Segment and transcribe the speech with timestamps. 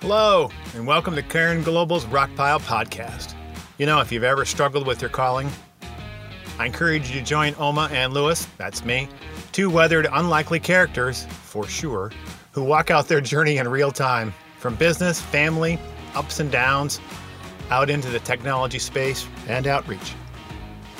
[0.00, 3.34] Hello, and welcome to Cairn Globel's Rockpile Podcast.
[3.78, 5.50] You know, if you've ever struggled with your calling,
[6.56, 9.08] I encourage you to join Oma and Lewis, that's me,
[9.50, 12.12] two weathered, unlikely characters, for sure,
[12.52, 15.80] who walk out their journey in real time from business, family,
[16.14, 17.00] ups and downs,
[17.70, 20.14] out into the technology space and outreach.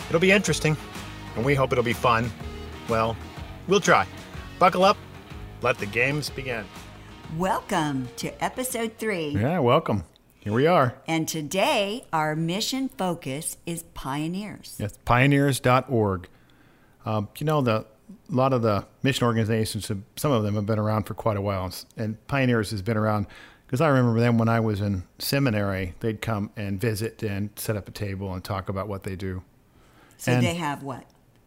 [0.09, 0.77] It'll be interesting,
[1.37, 2.33] and we hope it'll be fun.
[2.89, 3.17] Well,
[3.69, 4.09] we'll try.
[4.59, 4.97] Buckle up,
[5.63, 6.65] let the games begin.
[7.37, 9.29] Welcome to episode three.
[9.31, 10.05] Yeah, welcome.
[10.41, 10.95] Here we are.
[11.07, 14.77] And today, our mission focus is pioneers.
[14.79, 16.29] Yes, pioneers.org.
[17.05, 20.79] Um, you know, the, a lot of the mission organizations, some of them have been
[20.79, 23.27] around for quite a while, and Pioneers has been around
[23.67, 25.95] because I remember them when I was in seminary.
[26.01, 29.43] They'd come and visit and set up a table and talk about what they do.
[30.17, 31.05] So And- they have what?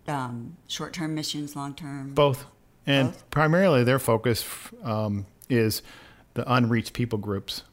[0.08, 2.13] Um, short term missions, long term?
[2.13, 2.46] Both.
[2.88, 3.30] And Both?
[3.30, 4.44] primarily their focus
[4.84, 5.82] um, is
[6.34, 7.64] the unreached people groups.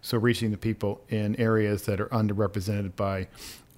[0.00, 3.28] So reaching the people in areas that are underrepresented by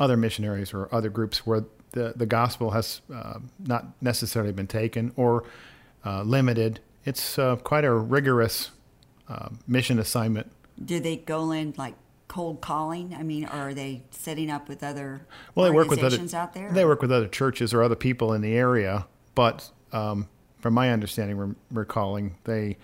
[0.01, 5.13] other missionaries or other groups where the, the gospel has uh, not necessarily been taken
[5.17, 5.45] or
[6.05, 6.81] uh, limited.
[7.05, 8.71] It's uh, quite a rigorous
[9.29, 10.51] uh, mission assignment.
[10.83, 11.95] Do they go in like
[12.27, 13.15] cold calling?
[13.15, 16.55] I mean, or are they setting up with other Well, they work with other out
[16.55, 16.73] there?
[16.73, 20.91] They work with other churches or other people in the area, but um, from my
[20.91, 22.79] understanding, recalling they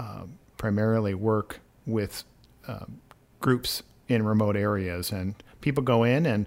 [0.00, 0.24] uh,
[0.56, 2.24] primarily work with
[2.66, 3.00] um,
[3.38, 6.46] groups in remote areas, and people go in and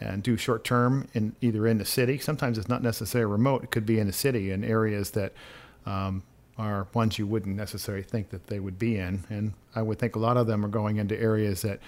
[0.00, 2.18] and do short term in either in the city.
[2.18, 5.32] Sometimes it's not necessarily remote; it could be in the city in areas that.
[5.86, 6.22] Um,
[6.56, 10.14] are ones you wouldn't necessarily think that they would be in, and I would think
[10.14, 11.80] a lot of them are going into areas that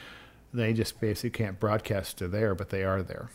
[0.53, 3.31] they just basically can't broadcast to there, but they are there.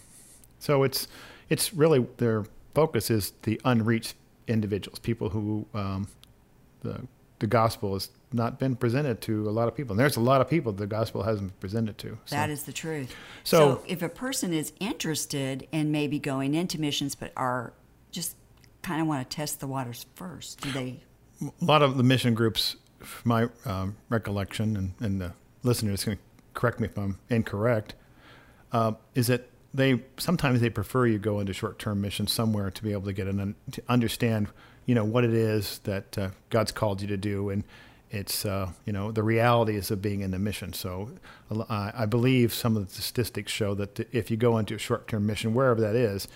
[0.60, 1.08] So it's
[1.50, 2.44] it's really their
[2.76, 4.16] focus is the unreached
[4.46, 6.10] individuals, people who um,
[6.82, 7.08] the
[7.42, 9.94] the gospel has not been presented to a lot of people.
[9.94, 12.18] And there's a lot of people the gospel hasn't been presented to.
[12.26, 13.14] So, That is the truth.
[13.44, 17.74] So- So, if a person is interested in maybe going into missions, but are
[18.12, 18.36] just
[18.84, 21.00] kind of want to test the waters first, do they?
[21.42, 26.20] a lot of the mission groups, from my um, recollection, and, and the listeners can
[26.54, 27.96] correct me if I'm incorrect,
[28.72, 32.92] uh, is that they sometimes they prefer you go into short-term missions somewhere to be
[32.92, 34.48] able to get an un- to understand,
[34.86, 37.64] you know, what it is that uh, God's called you to do, and
[38.10, 40.74] it's uh, you know the realities of being in the mission.
[40.74, 41.12] So
[41.50, 45.26] uh, I believe some of the statistics show that if you go into a short-term
[45.26, 46.28] mission, wherever that is,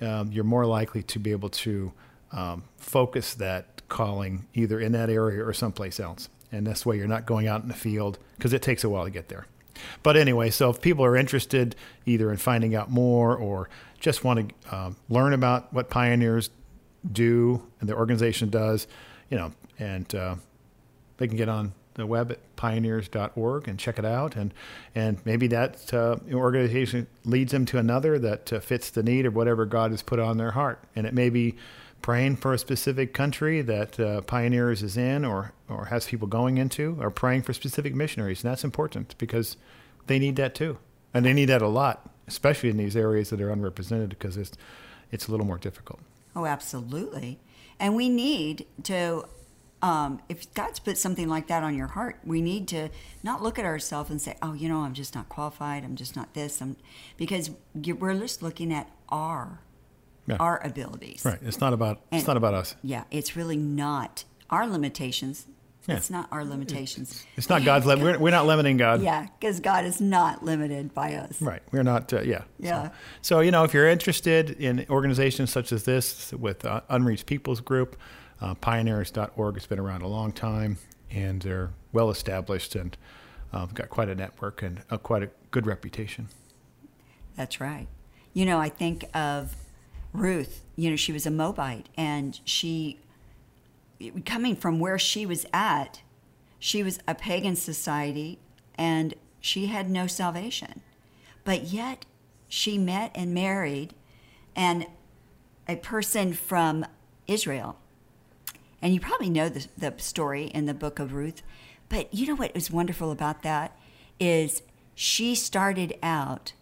[0.00, 1.92] um, you're more likely to be able to
[2.32, 6.28] um, focus that calling either in that area or someplace else.
[6.52, 9.04] And this way you're not going out in the field because it takes a while
[9.04, 9.46] to get there.
[10.02, 11.76] But anyway, so if people are interested
[12.06, 13.68] either in finding out more or
[14.00, 16.50] just want to um, learn about what pioneers
[17.12, 18.86] do and the organization does,
[19.30, 20.36] you know, and uh,
[21.18, 24.36] they can get on the web at pioneers.org and check it out.
[24.36, 24.52] And,
[24.94, 29.34] and maybe that uh, organization leads them to another that uh, fits the need of
[29.34, 30.82] whatever God has put on their heart.
[30.94, 31.56] And it may be
[32.02, 36.58] praying for a specific country that uh, Pioneers is in or, or has people going
[36.58, 38.44] into, or praying for specific missionaries.
[38.44, 39.56] And that's important because
[40.06, 40.78] they need that too.
[41.12, 44.52] And they need that a lot, especially in these areas that are unrepresented because it's,
[45.10, 46.00] it's a little more difficult.
[46.36, 47.40] Oh, absolutely.
[47.80, 49.24] And we need to,
[49.82, 52.90] um, if God's put something like that on your heart, we need to
[53.22, 55.82] not look at ourselves and say, oh, you know, I'm just not qualified.
[55.82, 56.60] I'm just not this.
[56.60, 56.76] I'm,
[57.16, 59.60] because we're just looking at our,
[60.26, 60.36] Yeah.
[60.38, 61.22] our abilities.
[61.24, 61.38] Right.
[61.42, 62.76] It's not about, it's not about us.
[62.82, 65.46] Yeah, it's really not our limitations.
[65.86, 65.96] Yeah.
[65.96, 67.24] It's not our limitations.
[67.36, 68.04] It's not God's, limit.
[68.04, 69.02] we're, we're not limiting God.
[69.02, 71.40] Yeah, because God is not limited by us.
[71.40, 71.62] Right.
[71.70, 72.42] We're not, uh, yeah.
[72.58, 72.88] Yeah.
[72.88, 72.92] So,
[73.22, 77.60] so, you know, if you're interested in organizations such as this with uh, Unreached Peoples
[77.60, 77.96] Group,
[78.40, 80.78] uh, pioneers.org has been around a long time
[81.10, 82.96] and they're well established and
[83.52, 86.28] uh, got quite a network and uh, quite a good reputation.
[87.36, 87.86] That's right.
[88.32, 89.54] You know, I think of
[90.12, 90.62] Ruth.
[90.74, 92.98] You know, she was a Moabite, and she,
[94.24, 96.02] coming from where she was at,
[96.58, 98.38] she was a pagan society,
[98.76, 100.82] and she had no salvation.
[101.44, 102.04] But yet,
[102.48, 103.94] she met and married,
[104.54, 104.86] and
[105.68, 106.86] a person from
[107.26, 107.76] Israel.
[108.80, 111.42] And you probably know the, the story in the book of Ruth.
[111.88, 113.76] But you know what is wonderful about that
[114.18, 114.62] is
[114.94, 116.52] she started out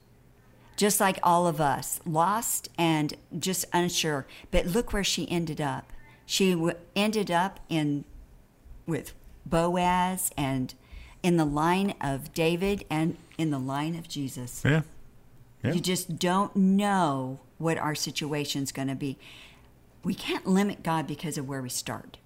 [0.77, 4.27] just like all of us, lost and just unsure.
[4.51, 5.93] But look where she ended up.
[6.27, 8.05] She w- ended up in
[8.87, 9.13] with
[9.47, 10.75] Boaz and
[11.23, 14.63] in the line of David and in the line of Jesus.
[14.65, 14.83] Yeah.
[15.63, 15.73] Yeah.
[15.73, 19.19] You just don't know what our situation's going to be.
[20.03, 22.19] We can't limit God because of where we start.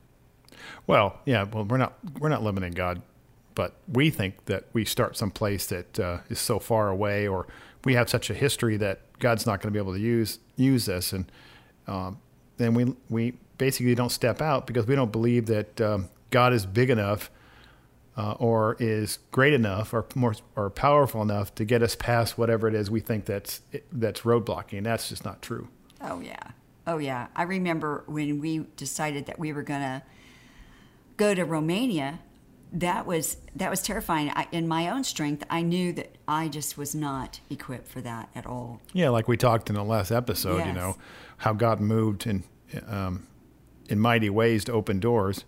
[0.88, 1.44] Well, yeah.
[1.44, 3.02] Well, we're not we're not limiting God
[3.58, 7.44] but we think that we start someplace that uh, is so far away, or
[7.84, 10.86] we have such a history that God's not going to be able to use use
[10.86, 11.24] this, and
[11.88, 12.20] um,
[12.56, 16.64] then we we basically don't step out because we don't believe that um, God is
[16.66, 17.30] big enough
[18.16, 22.66] uh, or is great enough or more or powerful enough to get us past whatever
[22.68, 23.60] it is we think that's
[23.92, 24.84] that's roadblocking.
[24.84, 25.68] That's just not true.
[26.00, 26.42] Oh yeah.
[26.86, 27.26] Oh yeah.
[27.36, 30.02] I remember when we decided that we were going to
[31.16, 32.20] go to Romania,
[32.72, 34.30] that was that was terrifying.
[34.34, 38.28] I, in my own strength, I knew that I just was not equipped for that
[38.34, 38.80] at all.
[38.92, 40.66] Yeah, like we talked in the last episode, Yes.
[40.68, 40.96] you know,
[41.38, 42.42] how God moved and
[42.86, 43.26] um,
[43.88, 45.44] in mighty ways to open doors,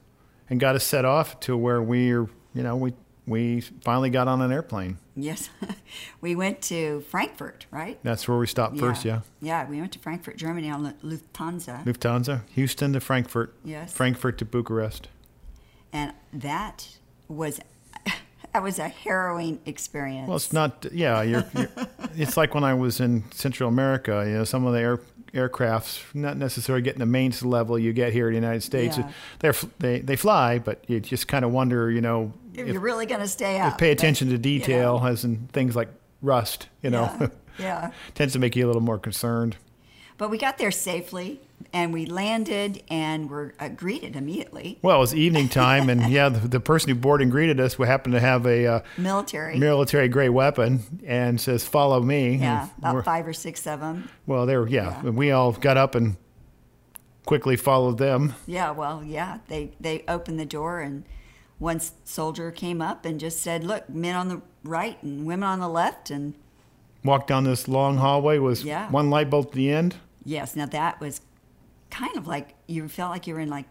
[0.49, 2.95] and got us set off to where we're, you know, we
[3.27, 4.99] we finally got on an airplane.
[5.15, 5.51] Yes.
[6.21, 7.99] we went to Frankfurt, right?
[8.03, 9.05] That's where we stopped first.
[9.05, 11.85] Yeah, Yeah, we went to Frankfurt, Germany on Lufthansa.
[11.85, 13.93] Lufthansa, Houston to Frankfurt, Yes.
[13.93, 15.09] Frankfurt to Bucharest.
[15.93, 16.89] and that
[17.29, 17.61] was
[18.53, 20.27] that was a harrowing experience.
[20.27, 20.87] Well, it's not.
[20.93, 21.69] Yeah, you're, you're.
[22.17, 24.25] it's like when I was in Central America.
[24.27, 25.01] You know, some of the air,
[25.32, 28.99] aircrafts not necessarily getting the maintenance level you get here in the United States.
[28.99, 29.11] Yeah.
[29.41, 31.91] They're they they fly, but you just kind of wonder.
[31.91, 34.38] You know, if, if, you're really going to stay up, pay but, attention to you
[34.38, 35.88] detail, know, as in things like
[36.23, 36.69] rust.
[36.82, 37.29] You know, Yeah,
[37.59, 37.91] yeah.
[38.15, 39.56] tends to make you a little more concerned.
[40.19, 41.41] But we got there safely,
[41.73, 44.79] and we landed, and were uh, greeted immediately.
[44.83, 47.79] Well, it was evening time, and yeah, the, the person who boarded and greeted us
[47.79, 49.59] would happen to have a uh, Military.
[49.59, 54.09] military grade weapon and says, "Follow me." yeah, And about five or six of them.
[54.27, 55.03] Well, they were, yeah.
[55.03, 56.17] We all got up and
[57.27, 58.35] quickly followed them.
[58.47, 59.39] Yeah, well, yeah.
[59.49, 61.05] They they opened the door, and
[61.59, 65.61] one soldier came up and just said, "Look, men on the right and women on
[65.61, 66.35] the left." And
[67.03, 68.91] Walked down this long hallway with Yeah.
[68.91, 69.97] one light bulb at the end.
[70.23, 71.23] yes, now that was
[71.91, 73.67] kind of like you felt like you were in like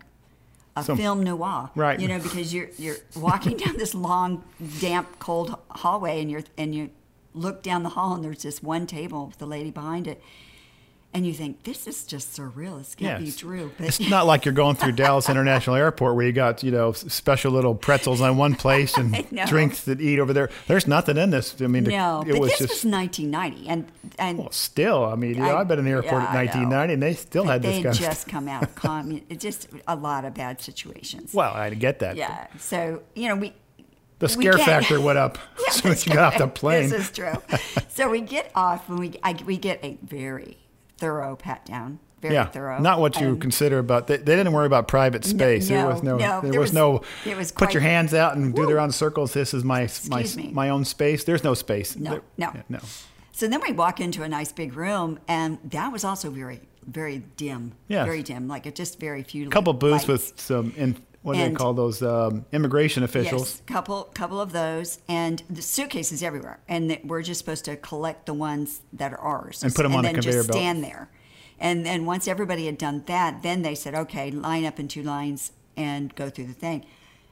[0.76, 2.00] a Some- film noir, Right.
[2.00, 4.44] You know, because you're you're walking down this long,
[4.80, 6.90] damp, cold hallway, and you're and you
[7.34, 10.22] look down the hall, and there's this one table with the lady behind it,
[11.14, 12.78] and you think this is just surreal.
[12.78, 13.38] This can't be Yes.
[13.38, 16.70] true, but It's not like you're going through Dallas International Airport where you got, you
[16.72, 20.50] know, special little pretzels on one place and drinks to eat over there.
[20.68, 21.56] There's nothing in this.
[21.62, 25.04] I mean, no, it but was this just was 1990, and and well, still.
[25.06, 27.14] I mean, you know, I- I've been in the airport yeah, in 1990 and they
[27.14, 29.22] still But had this they kind just come out of commun.
[29.30, 31.34] It's just a lot of bad situations.
[31.34, 32.18] Well, I get that.
[32.18, 32.48] yeah.
[32.60, 33.54] So you know we.
[34.20, 36.90] The scare factor went up Yeah, as soon as you got off the plane.
[36.90, 37.32] This is true.
[37.88, 40.58] so we get off and we I, we get a very
[41.00, 42.00] thorough pat down.
[42.22, 42.80] Very yeah, thorough.
[42.80, 44.08] not what you consider about.
[44.08, 45.70] They, they didn't worry about private space.
[45.70, 46.18] there no, was no.
[46.18, 47.02] no, there, there was, was- no.
[47.26, 49.32] it was put your hands out and do their own circles.
[49.34, 50.52] This is my my me.
[50.52, 51.24] my own space.
[51.24, 51.96] There's no space.
[51.96, 52.52] No, There- no.
[52.54, 52.80] yeah, no.
[53.32, 57.20] So then we walk into a nice big room, and that was also very, very
[57.38, 57.72] dim.
[57.88, 58.06] Yes.
[58.06, 59.48] Very dim, like it just very few.
[59.48, 60.32] A couple booths lights.
[60.32, 60.74] with some.
[60.76, 62.02] In, what do they call those?
[62.02, 63.56] Um, immigration officials.
[63.56, 68.26] Yes, couple couple of those, and the suitcases everywhere, and we're just supposed to collect
[68.26, 70.58] the ones that are ours And put 'em on a then conveyor just belt.
[70.58, 71.10] stand there.
[71.60, 75.04] And then once everybody had done that, then they said, "Okay, line up in two
[75.04, 76.86] lines and go through the thing."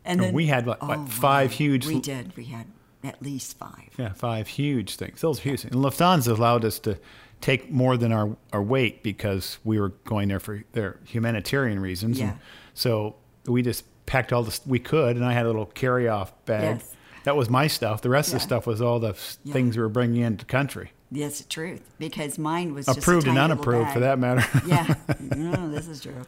[0.03, 1.55] And And then we had, what, what, Oh, five wow.
[1.57, 2.35] huge- We did.
[2.37, 2.67] We had
[3.03, 3.89] at least five.
[3.97, 5.19] Yeah, five huge things.
[5.21, 5.61] Those huge.
[5.61, 5.73] Things.
[5.73, 6.97] And Lufthansa allowed us to
[7.41, 12.19] take more than our, our weight because we were going there for their humanitarian reasons.
[12.19, 12.29] Yeah.
[12.31, 12.39] And
[12.73, 13.15] so
[13.47, 16.77] we just packed all the we could, and I had a little carry off bag.
[16.79, 16.93] Yes.
[17.23, 18.01] That was my stuff.
[18.01, 19.53] The rest of the stuff was all the Yeah.
[19.53, 20.91] things we were bringing into the country.
[21.11, 24.45] That's the truth, because mine was Approved and unapproved, for that matter.
[24.67, 26.23] yeah, no, this is true.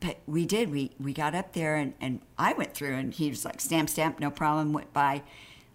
[0.00, 0.70] But we did.
[0.70, 3.88] We we got up there, and, and I went through, and he was like, stamp,
[3.88, 4.72] stamp, no problem.
[4.72, 5.22] Went by.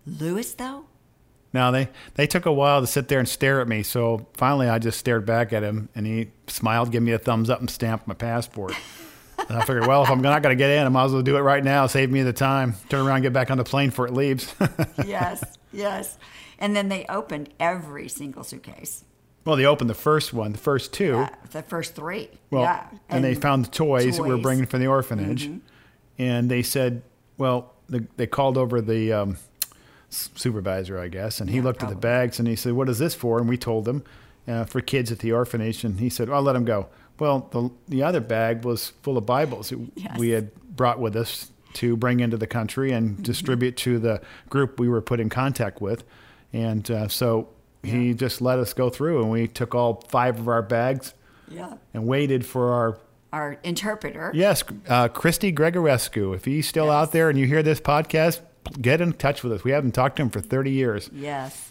[0.06, 0.86] Lewis, though,
[1.54, 3.84] Now they they took a while to sit there and stare at me.
[3.84, 7.50] So finally, I just stared back at him, and he smiled, gave me a thumbs
[7.50, 8.74] up, and stamped my passport.
[9.50, 11.22] and I figured, well, if I'm not going to get in, I might as well
[11.22, 12.76] do it right now, save me the time.
[12.90, 14.54] Turn around, get back on the plane before it leaves.
[15.06, 16.18] yes, yes.
[16.60, 19.04] And then they opened every single suitcase.
[19.46, 21.12] well, they opened the first one, the first two.
[21.14, 22.30] Yeah, the first three.
[22.52, 24.44] Well, yeah, and, they found the toys, that we were toys.
[24.44, 25.50] bringing from the orphanage,
[26.18, 27.04] and they said,
[27.38, 29.38] well, the, they called over the um,
[30.10, 33.00] supervisor, I guess, and he Yeah, looked at the bags and he said, "What is
[33.00, 34.04] this for?" And we told him
[34.48, 36.88] uh, for kids at the orphanage, and he said, "I'll let them go."
[37.20, 40.18] Well, the the other bag was full of Bibles that Yes.
[40.18, 42.98] we had brought with us to bring into the country Mm-hmm.
[42.98, 46.04] and distribute to the group we were put in contact with,
[46.54, 47.50] and uh, so.
[47.84, 51.14] He just let us go through, and we took all five of our bags
[51.48, 51.76] Yeah.
[51.94, 52.98] and waited for our
[53.32, 54.32] Our interpreter.
[54.34, 56.36] yes, uh, Christy Gregorescu.
[56.36, 58.42] If he's still out there and you hear this podcast,
[58.82, 59.64] get in touch with us.
[59.64, 61.10] We haven't talked to him for 30 years.
[61.14, 61.70] Yes.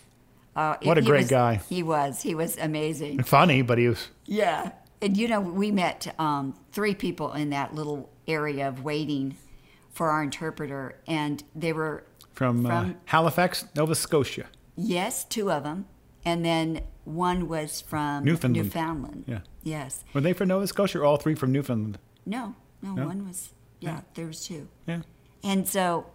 [0.54, 1.60] Uh, What a great was- guy.
[1.68, 2.22] He was.
[2.22, 3.24] He was amazing.
[3.24, 4.70] Funny, but he was Yeah.
[5.02, 9.36] And you know, we met um, three people in that little area of waiting
[9.90, 14.46] for our interpreter, and they were From, uh, Halifax, Nova Scotia.
[14.76, 15.86] yes, two of them,
[16.24, 18.66] and then one was from Newfoundland.
[18.66, 19.24] Newfoundland.
[19.26, 19.40] Yeah.
[19.62, 20.04] Yes.
[20.12, 21.98] Were they from Nova Scotia or all three from Newfoundland?
[22.26, 23.06] No, no, No?
[23.06, 23.52] one was.
[23.80, 24.68] Yeah, there was two.
[24.86, 25.02] Yeah.
[25.44, 26.06] And so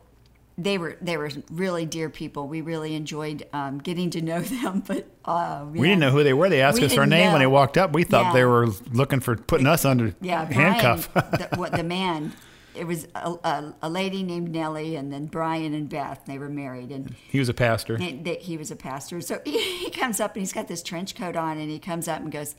[0.63, 2.47] they were they were really dear people.
[2.47, 4.83] We really enjoyed um, getting to know them.
[4.85, 6.49] But uh, We didn't know who they were.
[6.49, 7.93] They asked We us our name when they walked up.
[7.93, 8.33] We thought Yeah.
[8.33, 11.11] they were looking for putting us under Yeah, handcuff.
[11.13, 12.33] Brian, the, what, the man.
[12.73, 16.21] It was a, a, a lady named Nellie, and then Brian and Beth.
[16.25, 17.97] They were married, and he was a pastor.
[17.97, 19.19] they, he was a pastor.
[19.19, 22.07] So he, he comes up and he's got this trench coat on, and he comes
[22.07, 22.55] up and goes,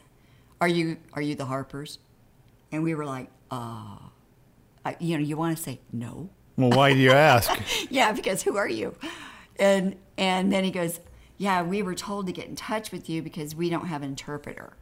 [0.61, 1.99] "Are you are you the Harpers?"
[2.71, 3.97] And we were like, "Uh,
[5.01, 7.51] you know, you want to say no." Well, why do you ask?
[7.91, 8.95] yeah, because who are you?
[9.59, 11.01] And and then he goes,
[11.39, 14.09] yeah, we were told to get in touch with you because we don't have an
[14.11, 14.75] interpreter.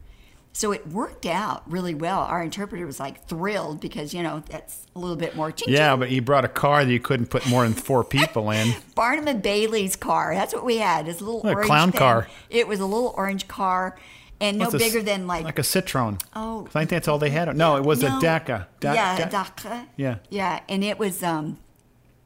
[0.53, 2.19] So it worked out really well.
[2.19, 5.49] Our interpreter was like thrilled because you know that's a little bit more.
[5.51, 8.51] Ching, yeah, but you brought a car that you couldn't put more than four people
[8.51, 8.75] in.
[8.95, 10.35] Barnum and Bailey's car.
[10.35, 11.05] That's what we had.
[11.05, 11.99] This little What a orange clown thing.
[11.99, 12.27] car.
[12.49, 13.97] It was a little orange car,
[14.41, 16.19] and no What's a bigger than like, like a Citroën.
[16.35, 16.65] Oh.
[16.67, 17.55] I think that's all they had.
[17.55, 18.65] No, it was no, a Daca.
[18.79, 19.85] Da- yeah, da- Daca.
[19.95, 20.17] Yeah.
[20.29, 21.59] yeah, and it was um.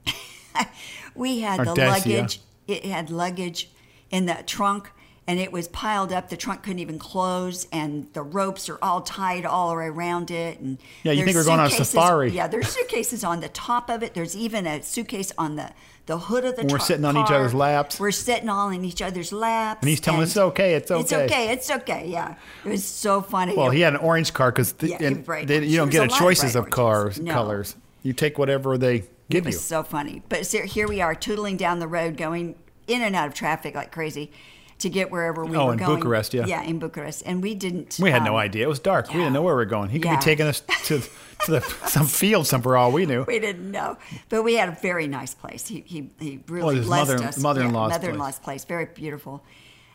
[1.15, 2.09] we had Or the Dacia.
[2.09, 2.39] luggage.
[2.67, 3.69] It had luggage
[4.09, 4.91] in the trunk,
[5.27, 6.29] and it was piled up.
[6.29, 10.59] The trunk couldn't even close, and the ropes are all tied all around it.
[10.59, 12.31] And Yeah, you think we're going on a safari.
[12.31, 14.13] Yeah, there's suitcases on the top of it.
[14.13, 15.71] There's even a suitcase on the
[16.05, 16.61] the hood of the.
[16.61, 17.99] And we're sitting on each other's laps.
[17.99, 19.81] We're sitting all in each other's laps.
[19.81, 22.07] And he's telling us, "It's okay, it's okay, It's okay." It's okay.
[22.07, 23.55] Yeah, it was so funny.
[23.57, 26.11] Well, he had an orange car because Yeah, he you don't get a a lot
[26.11, 27.19] of choices of cars.
[27.19, 27.33] No.
[27.33, 27.75] colors.
[28.03, 28.99] You take whatever they
[29.31, 29.59] give It was you.
[29.61, 30.21] so funny.
[30.29, 32.53] But here we are, tootling down the road, going
[32.87, 34.31] in and out of traffic like crazy
[34.79, 35.99] to get wherever we Oh, were in going.
[35.99, 36.45] Bucharest, yeah.
[36.45, 37.23] Yeah, in Bucharest.
[37.25, 37.97] And we didn't.
[38.01, 38.65] We had um, no idea.
[38.65, 39.07] It was dark.
[39.09, 39.89] We didn't know where we were going.
[39.89, 40.17] He could Yeah.
[40.17, 41.01] be taking us to
[41.45, 43.23] to the, some field somewhere, all we knew.
[43.27, 43.97] We didn't know.
[44.29, 45.67] But we had a very nice place.
[45.67, 47.37] He, he, he really Well, his blessed mother- us.
[47.37, 48.65] mother-in-law's yeah, mother-in-law's place.
[48.65, 49.43] Very beautiful.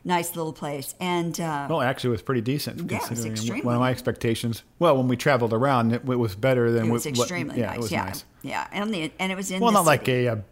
[0.02, 0.94] Nice little place.
[0.98, 4.62] And uh, Well, actually, it was pretty decent Yeah, considering extremely one of my expectations.
[4.78, 7.66] Well, when we traveled around, it, it was better than it was what- extremely yeah,
[7.66, 7.76] nice.
[7.76, 8.04] It was yeah.
[8.04, 8.24] nice.
[8.42, 8.66] Yeah.
[8.72, 10.26] And, the, and it was in Well, the not like city.
[10.26, 10.42] a,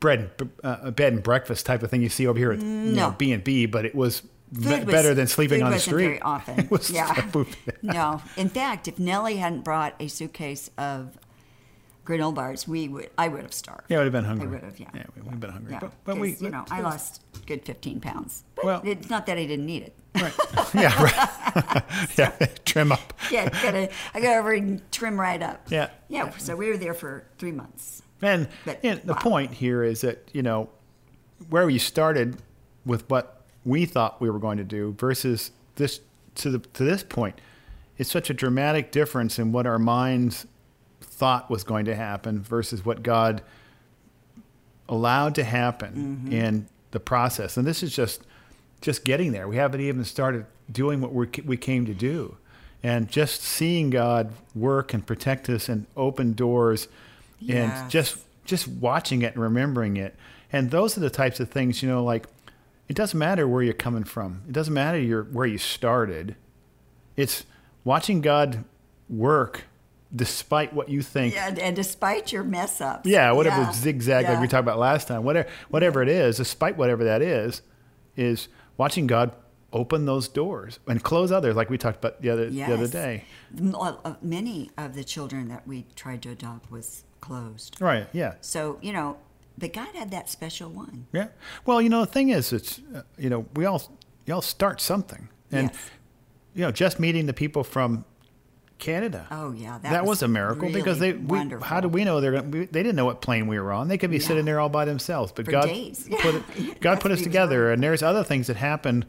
[0.00, 0.30] bread,
[0.64, 3.14] uh, bed and breakfast type of thing you see over here at you know, No.
[3.16, 4.20] B and B, but it was
[4.52, 6.04] be- was- better than sleeping on the street.
[6.06, 7.30] Very often, yeah.
[7.82, 11.16] no, in fact, if Nellie hadn't brought a suitcase of
[12.04, 13.10] granola bars, we would.
[13.18, 13.84] I would have starved.
[13.88, 14.48] Yeah, I would have been hungry.
[14.48, 14.80] I would have.
[14.80, 14.88] Yeah.
[14.94, 15.72] yeah, we would have been hungry.
[15.74, 18.42] Yeah, But, but we, you know, I lost a good fifteen pounds.
[18.56, 19.94] But Well- it's not that I didn't need it.
[20.12, 20.32] Right.
[20.74, 21.84] yeah, right.
[22.18, 22.30] yeah,
[22.64, 23.12] trim up.
[23.30, 25.70] yeah, gotta, I got over and trim right up.
[25.70, 25.90] Yeah.
[26.08, 26.30] Yeah.
[26.38, 28.02] So we were there for three months.
[28.22, 28.48] And,
[28.82, 29.18] and the wow.
[29.20, 30.68] point here is that, you know,
[31.48, 32.36] where we started
[32.84, 36.00] with what we thought we were going to do versus this
[36.36, 37.40] to the to this point,
[37.98, 40.46] it's such a dramatic difference in what our minds
[41.00, 43.42] thought was going to happen versus what God
[44.88, 46.32] allowed to happen mm-hmm.
[46.32, 47.56] in the process.
[47.56, 48.22] And this is just
[48.80, 49.46] just getting there.
[49.48, 52.36] We haven't even started doing what we we came to do.
[52.82, 56.88] And just seeing God work and protect us and open doors
[57.48, 60.14] and just just watching it and remembering it.
[60.52, 62.26] And those are the types of things, you know, like
[62.88, 64.42] it doesn't matter where you're coming from.
[64.48, 66.36] It doesn't matter your where you started.
[67.16, 67.44] It's
[67.84, 68.64] watching God
[69.08, 69.64] work
[70.14, 73.08] despite what you think Yeah, and, despite your mess ups.
[73.08, 77.04] yeah, whatever zigzag like we talked about last time, whatever whatever it is, despite whatever
[77.04, 77.62] that is,
[78.16, 79.32] is watching God
[79.72, 83.24] open those doors and close others, like we talked about the other the other day.
[83.72, 87.76] Uh, Many of the children that we tried to adopt was closed.
[87.80, 88.08] Right?
[88.12, 88.34] Yeah.
[88.40, 89.16] So you know,
[89.58, 91.06] but God had that special one.
[91.12, 91.28] Yeah.
[91.66, 93.82] Well, you know, the thing is, it's uh, you know, we all
[94.26, 95.90] you all start something, and Yes.
[96.54, 98.04] you know, just meeting the people from
[98.78, 99.26] Canada.
[99.30, 101.12] Oh, yeah, that, that was, was a miracle because they.
[101.12, 101.66] We, wonderful.
[101.66, 102.32] how do we know they're?
[102.32, 103.88] Gonna, we, they didn't know what plane we were on.
[103.88, 104.26] They could be Yeah.
[104.26, 105.32] sitting there all by themselves.
[105.32, 106.08] But For God days.
[106.20, 109.04] put it, God put us what he was together, and there's other things that happened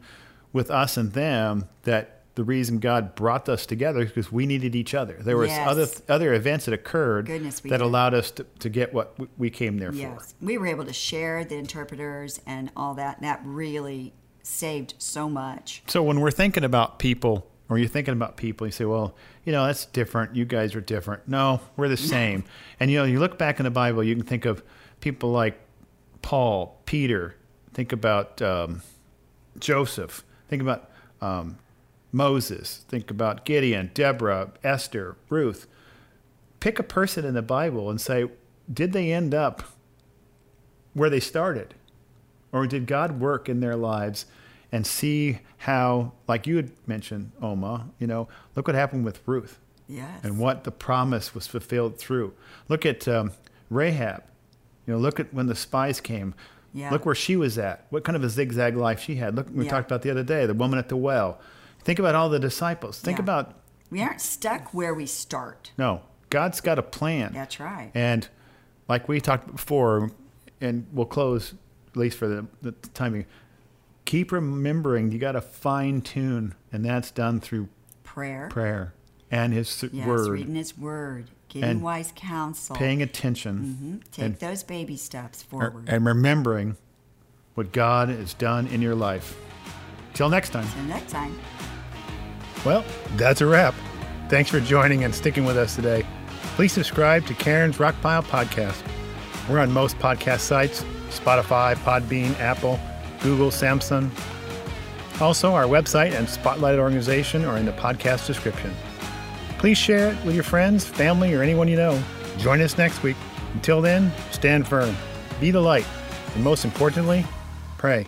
[0.52, 4.74] with us and them that the reason God brought us together is because we needed
[4.74, 5.18] each other.
[5.20, 5.68] There was Yes.
[5.68, 7.80] other other events that occurred Goodness, that did.
[7.80, 9.98] allowed us to, to get what we- we came there for.
[9.98, 13.18] Yes, we were able to share the interpreters and all that.
[13.18, 14.12] And that really
[14.42, 15.82] saved so much.
[15.86, 19.52] So when we're thinking about people, or you're thinking about people, you say, "Well, you
[19.52, 20.34] know, that's different.
[20.34, 22.44] You guys are different." No, we're the same.
[22.80, 24.62] and you know, you look back in the Bible, you can think of
[25.00, 25.58] people like
[26.22, 27.34] Paul, Peter.
[27.74, 28.82] Think about um,
[29.58, 30.24] Joseph.
[30.48, 31.58] Think about um,
[32.12, 32.84] Moses.
[32.88, 35.66] Think about Gideon, Deborah, Esther, Ruth.
[36.60, 38.26] Pick a person in the Bible and say,
[38.72, 39.62] did they end up
[40.94, 41.74] where they started?
[42.52, 44.26] Or did God work in their lives
[44.70, 49.58] and see how, like you had mentioned, Oma, you know, look what happened with Ruth
[49.88, 50.20] Yes.
[50.22, 52.32] and what the promise was fulfilled through.
[52.68, 53.32] Look at um,
[53.70, 54.22] Rahab.
[54.86, 56.34] You know, look at when the spies came.
[56.74, 56.90] Yeah.
[56.90, 57.86] Look where she was at.
[57.90, 59.34] What kind of a zigzag life she had.
[59.34, 59.70] Look, we Yeah.
[59.70, 61.38] talked about the other day, the woman at the well.
[61.84, 63.00] Think about all the disciples.
[63.00, 63.22] Think Yeah.
[63.24, 63.54] about
[63.90, 65.72] We aren't stuck where we start.
[65.76, 67.32] no, God's got a plan.
[67.34, 67.90] That's right.
[67.94, 68.26] And
[68.88, 70.10] like we talked before,
[70.60, 71.54] and we'll close
[71.88, 73.26] at least for the, the timing.
[74.04, 77.68] Keep remembering you got to fine tune, and that's done through
[78.04, 78.48] Prayer.
[78.50, 78.94] prayer
[79.30, 82.74] and His Yes, word, reading His Word, getting wise counsel.
[82.76, 84.10] paying attention, Mhm.
[84.12, 85.84] Take and, those baby steps forward.
[85.86, 86.76] and remembering
[87.54, 89.36] what God has done in your life.
[90.14, 90.64] Till next time.
[90.66, 91.38] Until next time.
[92.64, 92.84] Well,
[93.16, 93.74] that's a wrap.
[94.28, 96.06] Thanks for joining and sticking with us today.
[96.56, 98.82] Please subscribe to Cairn's Rockpile Podcast.
[99.48, 102.80] We're on most podcast sites Spotify, Podbean, Apple,
[103.22, 104.10] Google, Samsung.
[105.20, 108.72] Also, our website and spotlighted organization are in the podcast description.
[109.58, 112.02] Please share it with your friends, family, or anyone you know.
[112.38, 113.16] Join us next week.
[113.52, 114.96] Until then, stand firm,
[115.40, 115.86] be the light,
[116.34, 117.24] and most importantly,
[117.76, 118.06] pray.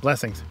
[0.00, 0.44] Blessings.